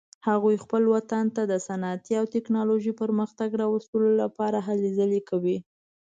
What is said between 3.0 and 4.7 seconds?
پرمختګ راوستلو لپاره